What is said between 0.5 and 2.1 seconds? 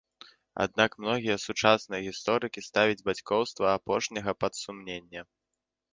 Аднак многія сучасныя